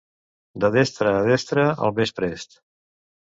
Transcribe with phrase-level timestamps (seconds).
[0.63, 2.57] De destre a destre, el més prest.